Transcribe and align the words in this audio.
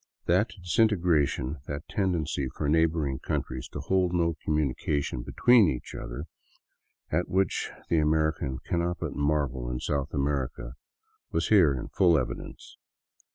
That 0.25 0.49
disintegration, 0.63 1.59
that 1.67 1.87
tendency 1.87 2.49
for 2.49 2.67
neighboring 2.67 3.19
countries 3.19 3.67
to 3.67 3.81
hold 3.81 4.13
no 4.15 4.33
comunication 4.47 5.23
be 5.23 5.31
tween 5.33 5.69
each 5.69 5.93
other, 5.93 6.25
at 7.11 7.29
which 7.29 7.69
the 7.87 7.99
American 7.99 8.57
cannot 8.65 8.97
but 8.97 9.13
marvel 9.13 9.69
in 9.69 9.79
South 9.79 10.11
America, 10.11 10.73
was 11.31 11.49
here 11.49 11.75
in 11.75 11.89
full 11.89 12.17
evidence. 12.17 12.77